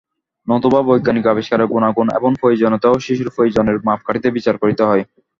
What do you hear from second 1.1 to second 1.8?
আবিষ্কারের